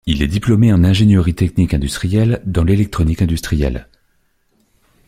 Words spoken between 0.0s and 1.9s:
Il est diplômé en ingénierie technique